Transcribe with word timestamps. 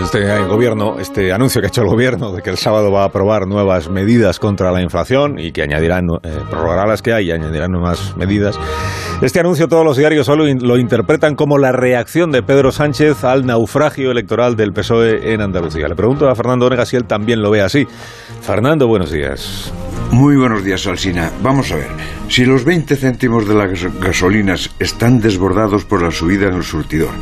Este 0.00 0.44
gobierno, 0.44 0.98
este 0.98 1.32
anuncio 1.32 1.60
que 1.60 1.66
ha 1.66 1.68
hecho 1.68 1.82
el 1.82 1.88
gobierno 1.88 2.32
de 2.32 2.40
que 2.40 2.48
el 2.48 2.56
sábado 2.56 2.90
va 2.90 3.02
a 3.02 3.06
aprobar 3.06 3.46
nuevas 3.46 3.90
medidas 3.90 4.38
contra 4.38 4.72
la 4.72 4.80
inflación 4.80 5.38
y 5.38 5.52
que 5.52 5.62
añadirán, 5.62 6.06
eh, 6.22 6.38
prorrogará 6.50 6.86
las 6.86 7.02
que 7.02 7.12
hay 7.12 7.28
y 7.28 7.30
añadirán 7.30 7.70
nuevas 7.70 8.16
medidas. 8.16 8.58
Este 9.20 9.40
anuncio 9.40 9.68
todos 9.68 9.84
los 9.84 9.98
diarios 9.98 10.28
lo 10.28 10.78
interpretan 10.78 11.34
como 11.34 11.58
la 11.58 11.72
reacción 11.72 12.30
de 12.30 12.42
Pedro 12.42 12.72
Sánchez 12.72 13.22
al 13.22 13.44
naufragio 13.44 14.10
electoral 14.10 14.56
del 14.56 14.72
PSOE 14.72 15.34
en 15.34 15.42
Andalucía. 15.42 15.88
Le 15.88 15.94
pregunto 15.94 16.28
a 16.28 16.34
Fernando 16.34 16.66
Onega 16.66 16.86
si 16.86 16.96
él 16.96 17.04
también 17.04 17.42
lo 17.42 17.50
ve 17.50 17.60
así. 17.60 17.86
Fernando, 18.40 18.88
buenos 18.88 19.10
días. 19.12 19.72
Muy 20.12 20.36
buenos 20.36 20.62
días, 20.62 20.86
Alsina. 20.86 21.32
Vamos 21.42 21.72
a 21.72 21.76
ver. 21.76 21.88
Si 22.28 22.44
los 22.44 22.66
20 22.66 22.96
céntimos 22.96 23.48
de 23.48 23.54
las 23.54 23.82
gasolinas 23.98 24.68
están 24.78 25.20
desbordados 25.20 25.86
por 25.86 26.02
la 26.02 26.10
subida 26.10 26.48
en 26.48 26.54
el 26.54 26.64
surtidor, 26.64 27.12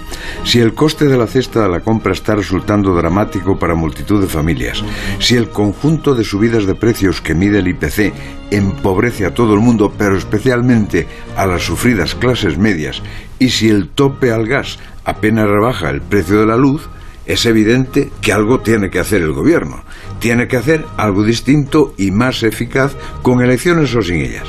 si 0.42 0.58
el 0.58 0.74
coste 0.74 1.06
de 1.06 1.16
la 1.16 1.28
cesta 1.28 1.62
de 1.62 1.68
la 1.68 1.80
compra 1.80 2.12
está 2.12 2.34
resultando 2.34 2.92
dramático 2.92 3.56
para 3.60 3.76
multitud 3.76 4.20
de 4.20 4.26
familias, 4.26 4.82
si 5.20 5.36
el 5.36 5.50
conjunto 5.50 6.16
de 6.16 6.24
subidas 6.24 6.66
de 6.66 6.74
precios 6.74 7.20
que 7.20 7.36
mide 7.36 7.60
el 7.60 7.68
IPC 7.68 8.12
empobrece 8.50 9.24
a 9.24 9.34
todo 9.34 9.54
el 9.54 9.60
mundo, 9.60 9.94
pero 9.96 10.18
especialmente 10.18 11.06
a 11.36 11.46
las 11.46 11.62
sufridas 11.62 12.16
clases 12.16 12.58
medias, 12.58 13.02
y 13.38 13.50
si 13.50 13.68
el 13.68 13.88
tope 13.88 14.32
al 14.32 14.48
gas 14.48 14.80
apenas 15.04 15.46
rebaja 15.48 15.90
el 15.90 16.02
precio 16.02 16.40
de 16.40 16.46
la 16.46 16.56
luz, 16.56 16.88
es 17.26 17.46
evidente 17.46 18.10
que 18.20 18.32
algo 18.32 18.60
tiene 18.60 18.90
que 18.90 18.98
hacer 18.98 19.22
el 19.22 19.32
gobierno. 19.32 19.82
Tiene 20.18 20.48
que 20.48 20.56
hacer 20.56 20.84
algo 20.96 21.24
distinto 21.24 21.94
y 21.96 22.10
más 22.10 22.42
eficaz 22.42 22.96
con 23.22 23.42
elecciones 23.42 23.94
o 23.94 24.02
sin 24.02 24.16
ellas. 24.16 24.48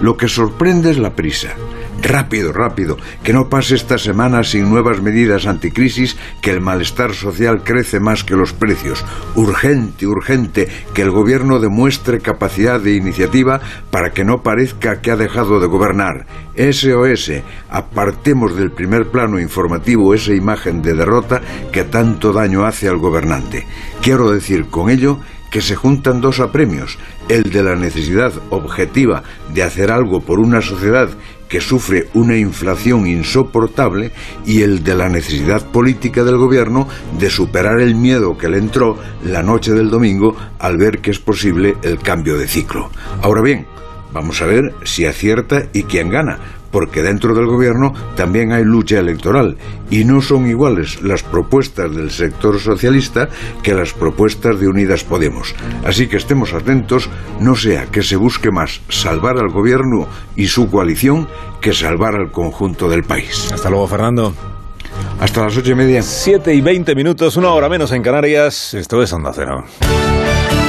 Lo 0.00 0.16
que 0.16 0.28
sorprende 0.28 0.90
es 0.90 0.98
la 0.98 1.14
prisa. 1.14 1.50
Rápido, 2.02 2.52
rápido, 2.52 2.96
que 3.22 3.32
no 3.32 3.48
pase 3.48 3.74
esta 3.74 3.98
semana 3.98 4.42
sin 4.42 4.70
nuevas 4.70 5.02
medidas 5.02 5.46
anticrisis, 5.46 6.16
que 6.40 6.50
el 6.50 6.60
malestar 6.60 7.14
social 7.14 7.62
crece 7.62 8.00
más 8.00 8.24
que 8.24 8.36
los 8.36 8.52
precios. 8.52 9.04
Urgente, 9.34 10.06
urgente, 10.06 10.68
que 10.94 11.02
el 11.02 11.10
gobierno 11.10 11.58
demuestre 11.58 12.20
capacidad 12.20 12.80
de 12.80 12.94
iniciativa 12.94 13.60
para 13.90 14.12
que 14.12 14.24
no 14.24 14.42
parezca 14.42 15.00
que 15.00 15.10
ha 15.10 15.16
dejado 15.16 15.60
de 15.60 15.66
gobernar. 15.66 16.26
SOS, 16.56 17.32
apartemos 17.70 18.56
del 18.56 18.70
primer 18.70 19.10
plano 19.10 19.38
informativo 19.38 20.14
esa 20.14 20.34
imagen 20.34 20.82
de 20.82 20.94
derrota 20.94 21.42
que 21.70 21.84
tanto 21.84 22.32
daño 22.32 22.64
hace 22.64 22.88
al 22.88 22.98
gobernante. 22.98 23.66
Quiero 24.00 24.30
decir 24.30 24.66
con 24.66 24.90
ello 24.90 25.20
que 25.50 25.60
se 25.60 25.76
juntan 25.76 26.20
dos 26.20 26.40
apremios, 26.40 26.98
el 27.28 27.44
de 27.44 27.62
la 27.62 27.76
necesidad 27.76 28.32
objetiva 28.50 29.22
de 29.52 29.62
hacer 29.62 29.90
algo 29.90 30.20
por 30.20 30.38
una 30.38 30.60
sociedad 30.62 31.10
que 31.48 31.60
sufre 31.60 32.08
una 32.14 32.36
inflación 32.36 33.06
insoportable 33.08 34.12
y 34.46 34.62
el 34.62 34.84
de 34.84 34.94
la 34.94 35.08
necesidad 35.08 35.66
política 35.66 36.22
del 36.22 36.36
gobierno 36.36 36.88
de 37.18 37.28
superar 37.28 37.80
el 37.80 37.96
miedo 37.96 38.38
que 38.38 38.48
le 38.48 38.58
entró 38.58 38.96
la 39.24 39.42
noche 39.42 39.72
del 39.72 39.90
domingo 39.90 40.36
al 40.60 40.78
ver 40.78 41.00
que 41.00 41.10
es 41.10 41.18
posible 41.18 41.76
el 41.82 41.98
cambio 41.98 42.38
de 42.38 42.46
ciclo. 42.46 42.90
Ahora 43.20 43.42
bien, 43.42 43.66
vamos 44.12 44.40
a 44.40 44.46
ver 44.46 44.74
si 44.84 45.06
acierta 45.06 45.66
y 45.72 45.82
quién 45.82 46.08
gana, 46.08 46.38
porque 46.70 47.02
dentro 47.02 47.34
del 47.34 47.46
gobierno 47.46 47.92
también 48.16 48.52
hay 48.52 48.64
lucha 48.64 48.98
electoral 48.98 49.56
y 49.90 50.04
no 50.04 50.20
son 50.20 50.48
iguales 50.48 51.02
las 51.02 51.22
propuestas 51.22 51.94
del 51.94 52.10
sector 52.10 52.58
socialista 52.60 53.28
que 53.62 53.74
las 53.74 53.92
propuestas 53.92 54.60
de 54.60 54.68
Unidas 54.68 55.04
Podemos. 55.04 55.54
Así 55.84 56.06
que 56.06 56.16
estemos 56.16 56.52
atentos, 56.52 57.10
no 57.40 57.54
sea 57.56 57.86
que 57.86 58.02
se 58.02 58.16
busque 58.16 58.50
más 58.50 58.80
salvar 58.88 59.38
al 59.38 59.50
gobierno 59.50 60.06
y 60.36 60.46
su 60.46 60.70
coalición 60.70 61.28
que 61.60 61.72
salvar 61.72 62.14
al 62.14 62.30
conjunto 62.30 62.88
del 62.88 63.02
país. 63.02 63.50
Hasta 63.52 63.70
luego, 63.70 63.86
Fernando. 63.86 64.32
Hasta 65.20 65.44
las 65.44 65.56
ocho 65.56 65.72
y 65.72 65.74
media. 65.74 66.02
Siete 66.02 66.54
y 66.54 66.60
veinte 66.60 66.94
minutos, 66.94 67.36
una 67.36 67.50
hora 67.50 67.68
menos 67.68 67.92
en 67.92 68.02
Canarias. 68.02 68.74
Esto 68.74 69.02
es 69.02 69.12
Onda 69.12 69.32
Cero. 69.34 69.64